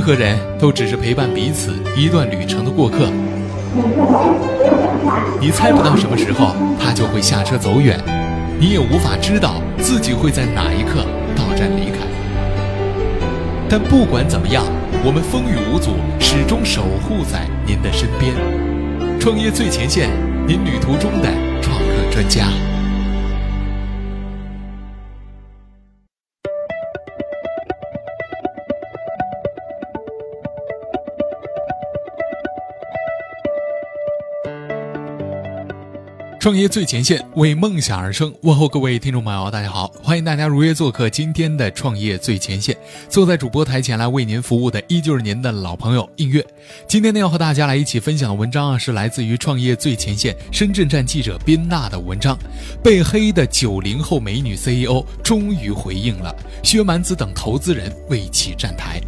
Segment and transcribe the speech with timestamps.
[0.00, 3.10] 任何人都只是陪伴彼此一段旅程的过客。
[5.38, 8.02] 你猜不到什么时候他就会下车走远，
[8.58, 11.04] 你也无法知道自己会在哪一刻
[11.36, 11.98] 到站离开。
[13.68, 14.64] 但不管怎么样，
[15.04, 18.32] 我们风雨无阻，始终守护在您的身边。
[19.20, 20.08] 创业最前线，
[20.46, 21.28] 您旅途中的
[21.60, 22.46] 创客专家。
[36.40, 38.34] 创业最前线，为梦想而生。
[38.44, 42.74] 问候各位听众朋友，大家好，欢迎大家如约做客今天的创业最前线。
[43.10, 46.42] 坐在主播台前来为您服务的，依旧是您的老朋友映月。
[46.88, 52.38] 今天呢，要和大家来一起分享的文章啊，是来自于创业最前线深圳站记者宾娜的文章。
[52.82, 58.98] 被黑的九零后美女 CEO 终于回应了，薛蛮子等投资人为其站台。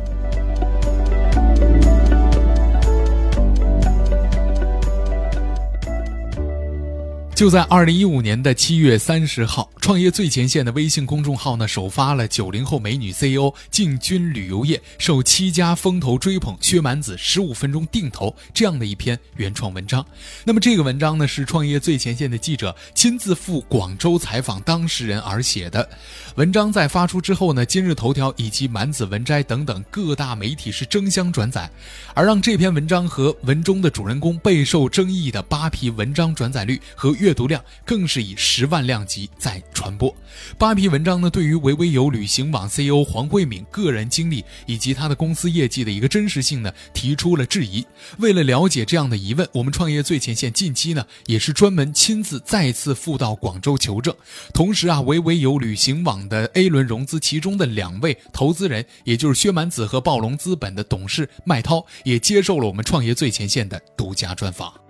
[7.35, 20.05] 就在二零一五年的七月三十号，创业最前线的微信公众号呢首发了九零后美女 CEO 进军旅游业，受七家风投追捧，薛蛮子十五分钟定投这样的一篇原创文章。
[20.45, 25.89] 那么这个文章呢是创业最前线的记者亲自赴广州采访当事人而写的。
[26.37, 31.69] 文章在发出之后呢，今日头条以及蛮子文摘等等各大媒体是争相转载，
[32.15, 37.33] 而让这篇文章和文中的主人公备受争议的扒皮文章转载率和阅。
[37.33, 40.15] 读量更是以十万量级在传播。
[40.59, 47.85] 扒皮文章呢，对于维维游旅行网 CEO 黄慧敏个人经历以及他的公司业绩的一个真实性呢，提出了质疑。
[48.19, 54.15] 为了了解这样的疑问，我们创业最前线近期呢，也是专门亲自再次赴到广州求证。
[54.53, 64.82] 同时啊，维维游旅行网的 A 轮融资其中的两位投资人，也就是薛蛮子和暴龙资本的董事麦涛，也接受了我们创业最前线的独家专访。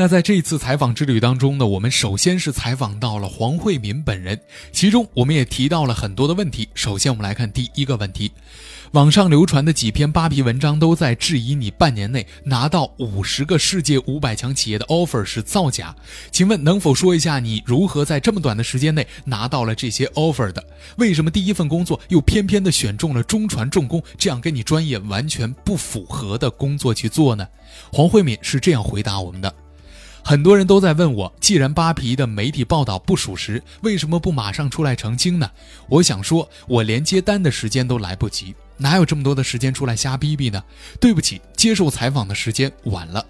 [0.00, 4.40] 那在这次采访之旅当中呢，我们首先是采访到了黄慧敏本人，
[4.72, 6.66] 其中我们也提到了很多的问题。
[6.72, 8.32] 首先，我们来看第一个问题：
[8.92, 15.94] 网上流传的几篇扒皮文章都在质疑你半年内拿到五十个世界五百强企业的 offer 是造假。
[16.32, 20.64] 请问能否说一下你如何在这么短的时间内拿到了这些 offer 的？
[20.96, 27.46] 为什么第一份工作又偏偏的选中了中传重工这样跟你专业完全不符合的工作去做呢？
[27.92, 29.54] 黄慧敏是这样回答我们的。
[30.30, 35.50] 很多人都在问我，既然扒皮的媒体报道不属实，为什么不马上出来澄清呢？
[35.88, 40.62] 我想说，我连接单的时间都来不及，哪有这么多的时间出来瞎逼逼呢？
[41.00, 43.26] 对不起，接受采访的时间晚了。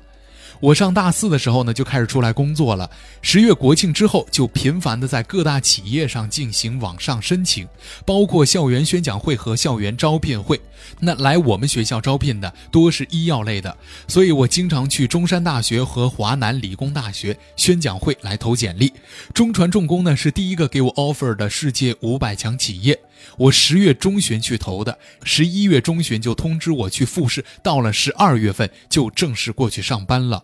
[0.60, 2.90] 我上大四的时候呢，就开始出来工作了。
[3.22, 7.66] 十月国庆之后，就频繁的在各大企业上进行网上申请，
[8.04, 10.60] 包括校园宣讲会和校园招聘会。
[10.98, 13.74] 那来我们学校招聘的多是医药类的，
[14.06, 18.92] 所以我经常去中山大学和华南理工大学宣讲会来投简历。
[19.32, 22.98] 中传重工呢是第一个给我 offer 的世界五百强企业。
[23.36, 30.42] 我十月中旬去投的，十一月中旬就通知我去复试，到了十二月份就正式过去上班了。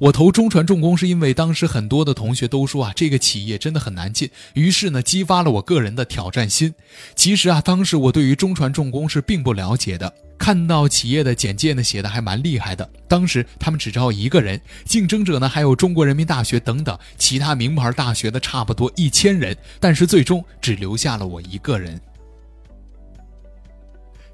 [0.00, 6.72] 我投中传重工是因为当时很多的同学都说啊，这个企业真的很难进，于是呢，激发了我个人的挑战心。
[7.16, 12.88] 其实啊，当时我对于中传重工是并不了解的，看到企业的简介呢，写的还蛮厉害的。
[13.08, 22.00] 当时他们只招一个人，竞争者呢还有中国人民大学等等其他名牌大学的差不多一千人，但是最终只留下了我一个人。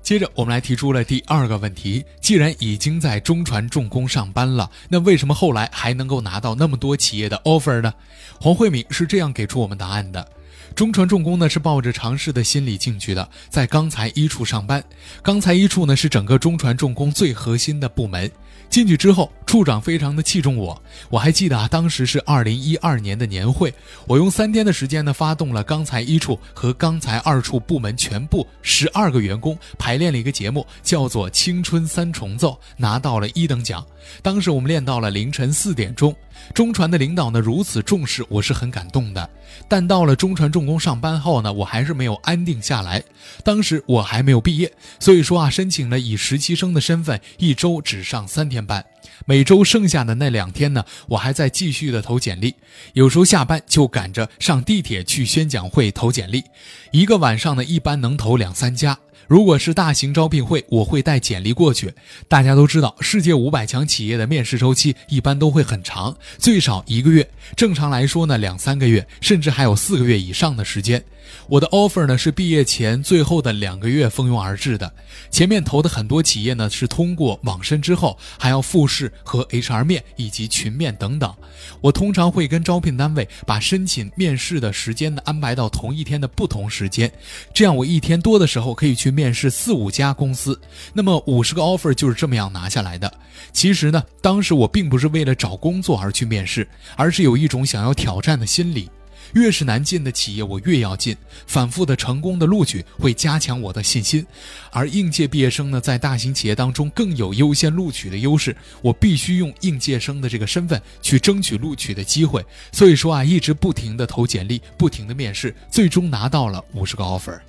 [0.04, 7.90] 接着，我们来提出了第二个问题：既然已经在中船重工上班了，那为什么后来还能够拿到那么多企业的 offer 呢？
[8.38, 10.28] 黄慧敏是这样给出我们答案的。
[10.74, 14.84] 中船重工呢是抱着尝试的心理进去的，在钢材一处上班。
[15.22, 18.30] 钢材一处呢是整个中船重工最核心的部门。
[18.74, 20.82] 进去之后，处长非常的器重我。
[21.08, 23.72] 我还记得啊，当时是二零一二年的年会，
[24.04, 33.86] 我用三天的时间呢，发动了刚才一处和刚才二处部门全部十二个员工排练了一个节目，叫做《青春三重奏》，拿到了一等奖。
[34.22, 36.12] 当时我们练到了凌晨四点钟。
[36.52, 39.28] 中传的领导呢如此重视，我是很感动的。
[39.68, 43.02] 但到了中传重工上班后呢，我还是没有安定下来。
[43.42, 48.84] 当时我还没有毕业，所以说啊，申请了以实习生的身份，一周只上三天班。
[49.26, 52.54] 每周剩下的那两天呢，我还在继续的投简历，
[52.94, 56.42] 有时候下班就赶着上地铁去宣讲会投简历，
[56.90, 58.98] 一个晚上呢一般能投两三家。
[59.26, 61.92] 如果是大型招聘会，我会带简历过去。
[62.28, 71.02] 大家都知道，世界五百强企业的面试周期一般都会很长，最少一个月，正常来说呢两三个月，甚至还有四个月以上的时间。
[71.48, 74.92] 我的 offer 呢是毕业前最后的两个月蜂拥而至的。
[75.30, 81.34] 前面投的很多企业呢是通过网申之后还要复试和 HR 面以及群面等等。
[81.80, 87.10] 我通常会跟招聘单位把申请面试的时间呢安排到同一天的不同时间，
[87.54, 90.60] 这样我一天多的时候可以去面试四五家公司。
[90.92, 93.10] 那么五十个 offer 就是这么样拿下来的。
[93.52, 98.90] 其实呢，当时我并不是为了找工作而去面试，而是有一种想要挑战的心理。
[99.32, 101.16] 越是难进的企业，我越要进。
[101.46, 104.24] 反复的成功的录取会加强我的信心，
[104.70, 108.54] 而应届毕业生呢，在大型企业当中更有优先录取的优势。
[108.80, 112.44] 我必须用应届生的这个身份去争取录取的机会。
[112.70, 117.40] 所以说啊，一直不停的投简历，不停的面试，最终拿到了五十个 offer。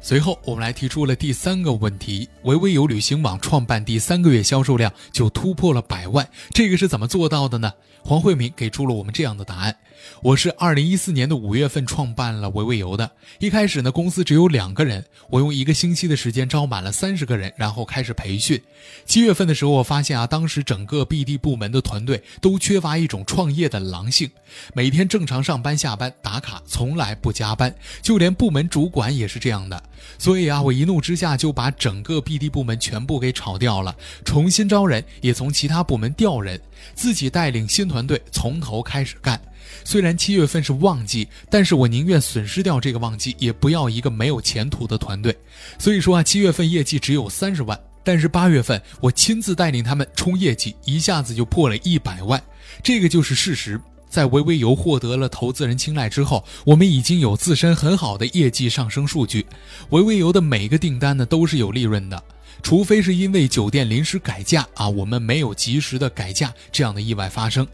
[0.00, 7.72] 随后，我们来提出了第三个问题：维维有旅行网创办第三个月销售量就突破了百万，这个是怎么做到的呢？
[8.02, 9.76] 黄慧敏给出了我们这样的答案：
[10.22, 13.10] 我是二零一四年的五月份创办了维维游的。
[13.38, 18.60] 一开始呢，公司只有两个人，我用一个星期的时间招满了三十个人，然后开始培训。
[19.04, 24.30] 七月份的时候，我发现啊，当时整个 BD 部门的团队都缺乏一种创业的狼性，
[24.74, 29.82] 每天正常上班下班打卡，从来不加班，就连部门主管也是这样的。
[30.18, 36.60] 所以啊，我一怒之下就把整个 BD 部门全部给炒掉了，重新招人，也从其他部门调人，
[36.94, 39.40] 自己带领新团队从头开始干。
[39.84, 45.36] 虽然七月份是旺季，但是我宁愿损失掉这个旺季，也不要一个没有前途的团队。
[45.78, 52.42] 所以说啊，七月份业绩只有三十万，但是八月份我亲自带领他们冲业绩，一下子就破了一百万，
[52.82, 53.80] 这个就是事实。
[54.10, 59.44] 在维维游获得了投资人青睐之后，我们已经有自身很好的业绩上升数据。
[59.90, 62.24] 维维游的每个订单呢都是有利润的，
[62.62, 67.66] 除非是因为酒店临时改价啊，我们没有及时的改价这样的意外发生。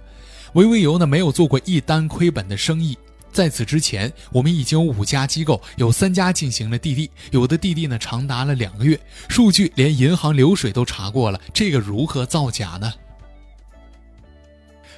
[0.55, 2.97] 维维游呢没有做过一单亏本的生意。
[3.33, 8.99] 在此之前，我们已经有五家机构，有三家进行了滴滴，有的滴滴呢长达了两个月，
[9.29, 12.93] 数据连银行流水都查过了，这个如何造假呢？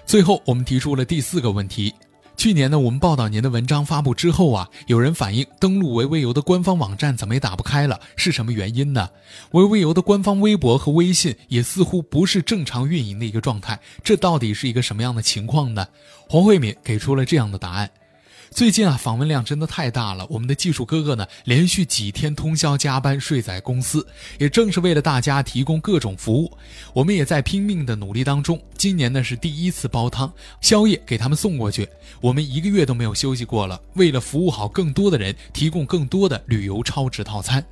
[0.05, 1.93] 最后，我们提出了第四个问题。
[2.37, 9.09] 去年呢，我们报道您的文章发布之后啊，有人反映登录维维游的官方网站怎么也打不开了，是什么原因呢？
[9.53, 15.87] 维维游的官方微博和微信也似乎不是正常运营的一个状态，这到底是一个什么样的情况呢？
[16.29, 17.91] 黄慧敏给出了这样的答案。
[18.51, 20.27] 最近啊，访问量真的太大了。
[20.31, 24.07] 我们的技术哥哥呢，连续几天通宵加班，睡在公司，
[24.39, 26.51] 也正是为了大家提供各种服务。
[26.95, 28.59] 我们也在拼命的努力当中。
[28.77, 31.87] 今年呢是第一次煲汤，宵夜给他们送过去。
[32.21, 37.63] 我们一个月都没有休息过了，为了服务好更多的人，提供更多的旅游超值套餐。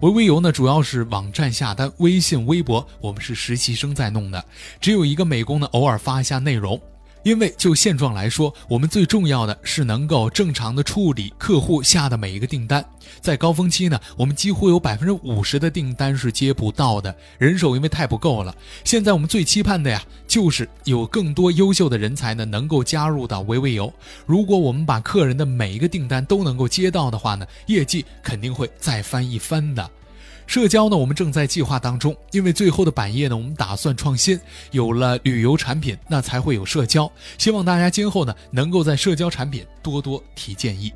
[0.00, 4.44] 维维游呢，主要是网站下单，微信、微博我们是实习生在弄的，
[4.80, 6.78] 只有一个美工呢，偶尔发一下内容。
[7.26, 12.84] 因为就现状来说，我们最重要的是能够正常的处理客户下的每一个订单。
[13.20, 18.54] 在高峰期呢，我们几乎有百分之五十的订单是接不到的，人手因为太不够了。
[18.84, 23.92] 现在我们最期盼的呀，就是有更多优秀的人才呢，能够加入到微微游。
[24.24, 29.90] 如果我们把客人的每一个订单都能够接到的话呢，业绩肯定会再翻一番的。
[30.46, 34.38] 社交呢，我们正在计划当中，因为最后的版页呢，我们打算创新，
[34.70, 37.10] 有了旅游产品，那才会有社交。
[37.36, 40.92] 希望大家今后呢，能够在社交产品多多提建议。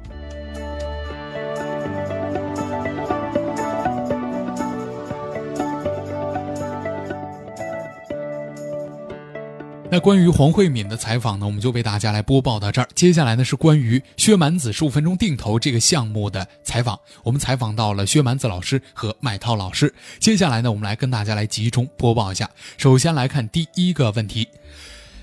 [9.92, 12.88] 那关于黄慧敏的采访呢，我们就为大家来播报到这儿。
[12.94, 19.92] 接下来呢是关于薛蛮子十五分钟定投这个项目的采访，我们采访到了薛蛮子老师和麦涛老师。
[20.20, 22.48] 接下来呢，我们来跟大家来集中播报一下。
[22.76, 24.46] 首先来看第一个问题，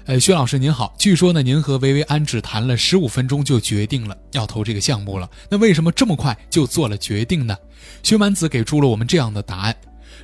[0.04, 7.58] 呃，薛老师您好，据说呢您和薇薇安只谈了十五分钟就决定了要投这个项目了，那为什么这么快就做了决定呢？
[8.04, 9.74] 薛蛮子给出了我们这样的答案。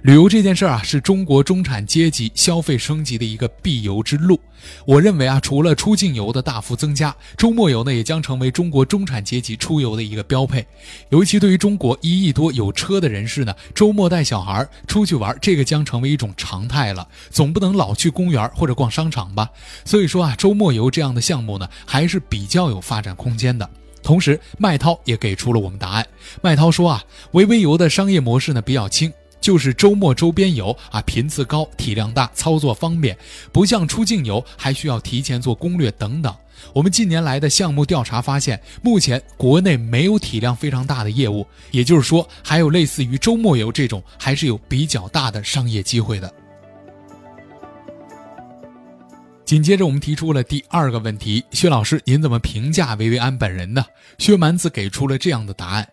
[0.03, 4.37] 旅游这件事儿啊，是中国中产阶级消费升级的一个必由之路。
[4.85, 10.67] 我认为啊，除了出境游的大幅增加，周末游呢也将成为中国中产阶级出游的一个标配。
[11.07, 17.07] 尤其对于中国一亿多有车的人士呢，周末带小孩出去玩，这个将成为一种常态了。
[17.29, 19.49] 总不能老去公园或者逛商场吧？
[19.85, 23.69] 所以说啊，周末游这样的项目呢，还是比较有发展空间的。
[24.01, 26.05] 同时，麦涛也给出了我们答案。
[26.41, 29.09] 麦涛说啊，维维游的商业模式呢比较轻。
[29.43, 33.15] 就是周末周边游啊，频次高，体量大，操作方便，
[33.51, 36.33] 不像出境游还需要提前做攻略等等。
[36.71, 46.33] 我们近年来的项目调查发现，目前国内没有体量非常大的业务，也就是说，还有类似于周末游这种，还是有比较大的商业机会的。
[49.43, 53.83] 紧接着，我们提出了第二个问题：薛老师，您怎么评价薇薇安本人呢？
[54.17, 55.85] 薛蛮子给出了这样的答案。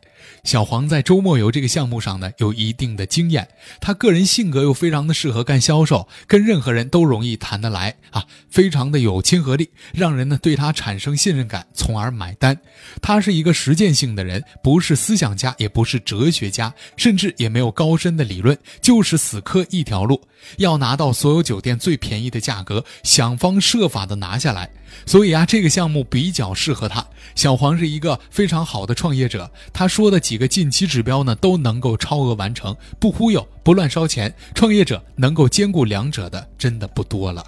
[0.44, 3.46] 小黄在周末游这个项目上呢，有一定的经验。
[3.80, 12.58] 他个人性格又非常的适合干销售，跟任何人都容易谈得来啊，非常的有亲和力，让人呢对他产生信任感，从而买单。
[13.02, 20.20] 他是一个实践性的人，不是思想家，也不是哲学家，甚至也没有高深的理论，就是死磕一条路，
[20.58, 24.70] 要拿到所有酒店最便宜的价格，想方设法的拿下来。
[25.06, 27.06] 所以啊，这个项目比较适合他。
[27.36, 34.34] 小黄是一个非常好的创业者，他说的几个近期指标呢，都能够超额完成，不忽悠，不乱烧钱。
[34.54, 37.44] 创业者能够兼顾两者的，真的不多了。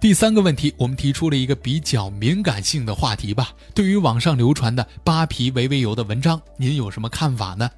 [0.00, 3.52] 第三个问题，我们提出了一个比较敏感性的话题吧。
[3.74, 7.70] 对于网上流传的扒皮维维油的文章，您有什么看法呢？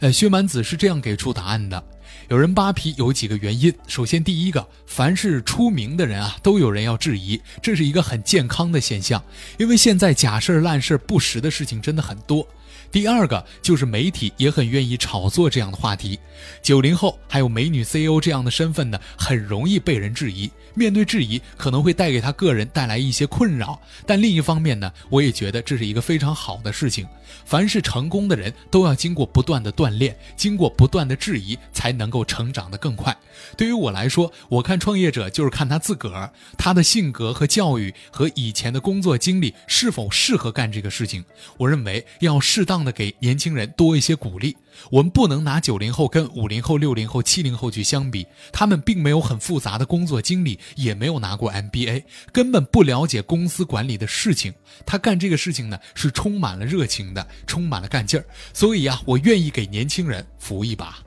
[0.00, 1.82] 呃，薛蛮子是这样给出答案的。
[2.28, 9.22] 有人扒皮有几个原因，首先第一个，凡是出名的人啊，都有人要质疑，这是一个很健康的现象，
[9.58, 12.46] 因为现在假事儿、烂事儿、不实的事情真的很多。
[12.92, 16.20] 第二个就是媒体也很愿意炒作这样的话题，
[16.60, 20.50] 九零后还有美女 CEO 这样的身份呢，很容易被人质疑。
[20.74, 27.06] 面对质疑，可能会带给他个人带来一些困扰，但另一方面呢，我也觉得这是一个非常好的事情。
[27.46, 33.16] 凡是成功的人都要经过不断的锻炼，经过不断的质疑，才能够成长得更快。
[33.56, 41.24] 对于我来说，我看创业者就是看他自个儿，他的性格和教育和以前的工作经历是否适合干这个事情。
[41.58, 44.56] 我认为要适当的给年轻人多一些鼓励。
[44.90, 54.52] 我们不能拿九零后跟五零后、六零后、七零后去相比，他们并没有很复杂的工作经历，也没有拿过 MBA，根本不了解公司管理的事情。
[54.86, 58.24] 他干这个事情呢，是充满了热情的，充满了干劲儿。
[58.54, 60.98] 所以啊，我愿意给年轻人扶一把。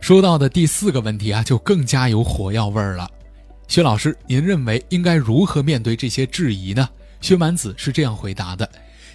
[0.00, 3.08] 说到的第四个问题啊，就更加有火药味儿了。
[3.68, 6.88] 薛老师，您认为应该如何面对这些质疑呢？
[7.20, 8.68] 薛蛮子是这样回答的。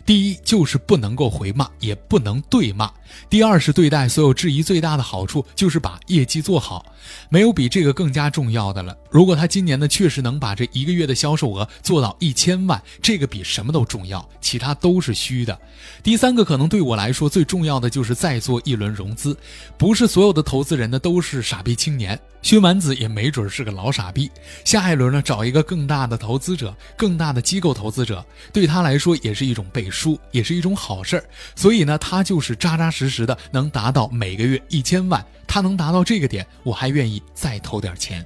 [0.08, 2.90] 第一就是不能够回骂，也不能对骂。
[3.30, 6.86] 第二是对待所有质疑最大的好处就是把业绩做好，
[7.30, 8.96] 没有比这个更加重要的了。
[9.12, 15.60] 如果他今年呢确实能把这一个月的销售额做到一千万，这个比什么都重要，其他都是虚的。
[16.02, 19.38] 第三个可能对我来说最重要的就是再做一轮融资，
[19.78, 22.18] 不是所有的投资人呢都是傻逼青年。
[22.44, 24.30] 薛蛮子也没准是个老傻逼，
[24.64, 28.24] 下一轮呢找一个更大的投资者，更大的机构投资者，
[28.54, 29.97] 对他来说也是一种背书，
[30.32, 31.24] 也是一种好事儿。
[31.56, 38.26] 所以呢，他就是扎扎实实的能达到每个月一千万，他能达到这个点，我还愿意再投点钱。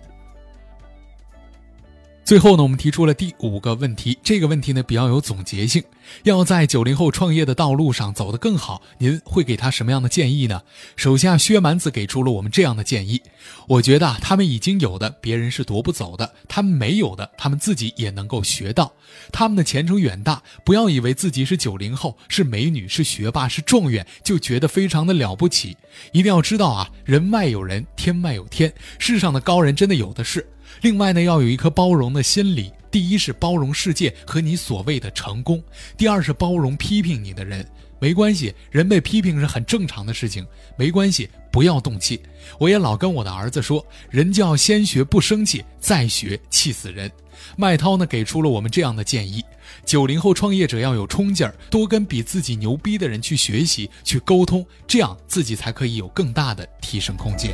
[2.24, 4.18] 最后呢，我们提出了第五个问题。
[4.24, 5.84] 这个问题呢比较有总结性，
[6.24, 10.62] 要在九零后创业的道路上走得更好，您会给他什么样的建议呢？
[10.96, 13.22] 首先，薛蛮子给出了我们这样的建议。
[13.68, 18.94] 我觉得啊他们已经有的，别人是夺不走的；他们没有的，他们自己也能够学到。
[19.34, 25.76] 他们的前程远大，不要以为自己是九零后，是美女，是学霸，是状元，就觉得非常的了不起。
[26.14, 30.48] 一定要知道啊，人外有人，天外有天，世上的高人真的有的是。
[30.80, 32.72] 另外呢，要有一颗包容的心理。
[32.90, 35.60] 第一是包容世界和你所谓的成功；
[35.96, 37.66] 第二是包容批评你的人。
[38.00, 40.46] 没关系，人被批评是很正常的事情。
[40.76, 42.20] 没关系，不要动气。
[42.60, 47.10] 我也老跟我的儿子说，人就要先学不生气，再学气死人。
[47.56, 49.42] 麦涛呢，给出了我们这样的建议：
[49.86, 57.54] 九零后创业者要有冲劲儿，多跟比自己牛逼的人去学习、去沟通，这样自己才可以有更大的提升空间。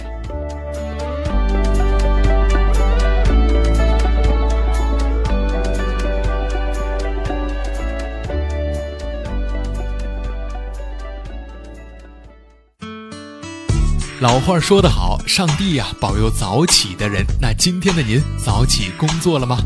[14.20, 17.24] 老话说得好，上帝呀保佑早起的人。
[17.40, 19.58] 那今天的您早起工作了吗？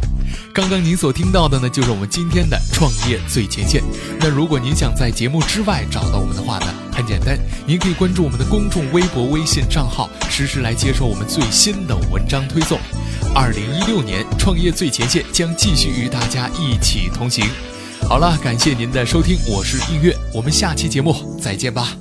[0.53, 3.81] 刚刚您所听到的呢，就是我们今天的创业最前线。
[4.19, 12.77] 那如果您想在节目之外找到我们的话呢，很简单，您可以关注我们的公众微博、微信账号，实时来接收我们最新的文章推送。
[13.33, 17.45] 二零一六年，创业最前线将继续与大家一起同行。
[18.09, 22.00] 好了，感谢您的收听，我是映月，我们下期节目再见吧。